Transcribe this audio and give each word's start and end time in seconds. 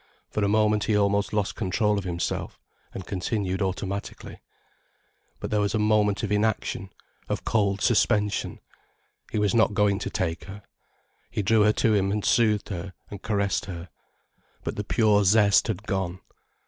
For 0.31 0.43
a 0.43 0.49
moment 0.49 0.85
he 0.85 0.97
almost 0.97 1.31
lost 1.31 1.53
control 1.53 1.99
of 1.99 2.05
himself, 2.05 2.59
and 2.91 3.05
continued 3.05 3.61
automatically. 3.61 4.41
But 5.39 5.51
there 5.51 5.59
was 5.59 5.75
a 5.75 5.77
moment 5.77 6.23
of 6.23 6.31
inaction, 6.31 6.89
of 7.29 7.45
cold 7.45 7.81
suspension. 7.81 8.61
He 9.31 9.37
was 9.37 9.53
not 9.53 9.75
going 9.75 9.99
to 9.99 10.09
take 10.09 10.45
her. 10.45 10.63
He 11.29 11.43
drew 11.43 11.61
her 11.61 11.73
to 11.73 11.93
him 11.93 12.11
and 12.11 12.25
soothed 12.25 12.69
her, 12.69 12.93
and 13.11 13.21
caressed 13.21 13.65
her. 13.65 13.89
But 14.63 14.75
the 14.75 14.83
pure 14.83 15.23
zest 15.23 15.67
had 15.67 15.83
gone. 15.83 16.19